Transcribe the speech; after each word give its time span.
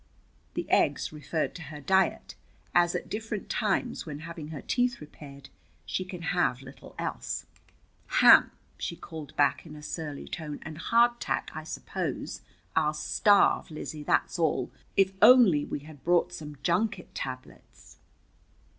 The 0.55 0.67
eggs 0.71 1.13
referred 1.13 1.53
to 1.53 1.61
her 1.61 1.79
diet, 1.79 2.33
as 2.73 2.95
at 2.95 3.07
different 3.07 3.51
times, 3.51 4.03
when 4.03 4.21
having 4.21 4.47
her 4.47 4.63
teeth 4.63 4.99
repaired, 4.99 5.49
she 5.85 6.03
can 6.03 6.23
eat 6.23 6.61
little 6.63 6.95
else. 6.97 7.45
"Ham," 8.07 8.49
she 8.79 8.95
called 8.95 9.35
back 9.35 9.63
in 9.63 9.75
a 9.75 9.83
surly 9.83 10.27
tone, 10.27 10.57
"and 10.63 10.79
hard 10.79 11.19
tack, 11.19 11.51
I 11.53 11.63
suppose! 11.63 12.41
I'll 12.75 12.95
starve, 12.95 13.69
Lizzie, 13.69 14.01
that's 14.01 14.39
all. 14.39 14.71
If 14.97 15.13
only 15.21 15.65
we 15.65 15.81
had 15.81 16.03
brought 16.03 16.33
some 16.33 16.57
junket 16.63 17.13
tablets!" 17.13 17.97